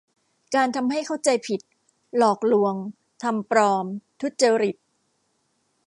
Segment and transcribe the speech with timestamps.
[0.55, 1.61] การทำให้เข้าใจผิด
[2.17, 2.73] หลอกลวง
[3.23, 3.85] ทำปลอม
[4.21, 4.75] ทุจริต